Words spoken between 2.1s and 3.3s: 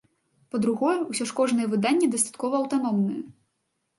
дастаткова аўтаномнае.